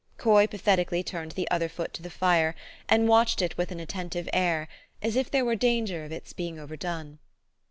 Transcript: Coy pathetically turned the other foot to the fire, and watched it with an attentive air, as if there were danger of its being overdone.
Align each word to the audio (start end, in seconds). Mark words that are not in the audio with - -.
Coy 0.17 0.47
pathetically 0.47 1.03
turned 1.03 1.33
the 1.33 1.47
other 1.51 1.69
foot 1.69 1.93
to 1.93 2.01
the 2.01 2.09
fire, 2.09 2.55
and 2.89 3.07
watched 3.07 3.39
it 3.39 3.55
with 3.55 3.71
an 3.71 3.79
attentive 3.79 4.27
air, 4.33 4.67
as 4.99 5.15
if 5.15 5.29
there 5.29 5.45
were 5.45 5.53
danger 5.55 6.03
of 6.03 6.11
its 6.11 6.33
being 6.33 6.57
overdone. 6.57 7.19